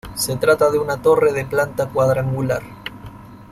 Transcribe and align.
Se 0.15 0.35
trata 0.35 0.71
de 0.71 0.79
una 0.79 0.99
torre 0.99 1.31
de 1.31 1.45
planta 1.45 1.87
cuadrangular. 1.89 2.63